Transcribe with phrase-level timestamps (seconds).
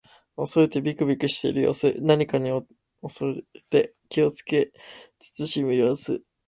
[0.35, 1.95] 恐れてびくびくしている様子。
[1.99, 2.49] 何かに
[3.03, 4.71] 恐れて気をつけ
[5.19, 6.23] 慎む様子。